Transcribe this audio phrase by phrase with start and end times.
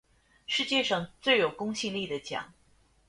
[0.47, 2.51] 世界上最有公信力的奖